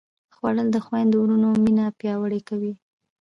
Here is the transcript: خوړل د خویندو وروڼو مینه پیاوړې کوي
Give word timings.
خوړل 0.35 0.67
د 0.73 0.77
خویندو 0.85 1.15
وروڼو 1.21 1.49
مینه 1.63 1.85
پیاوړې 1.99 2.41
کوي 2.49 2.73